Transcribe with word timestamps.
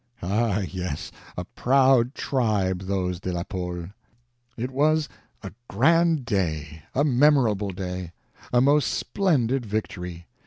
Ah, 0.23 0.61
yes, 0.61 1.11
a 1.37 1.45
proud 1.45 2.15
tribe, 2.15 2.79
those 2.87 3.19
De 3.19 3.31
la 3.31 3.43
Poles. 3.43 3.89
It 4.57 4.71
was 4.71 5.07
a 5.43 5.51
grand 5.69 6.25
day, 6.25 6.81
a 6.95 7.03
memorable 7.03 7.69
day, 7.69 8.11
a 8.51 8.61
most 8.61 8.87
splendid 8.91 9.63
victory. 9.63 10.25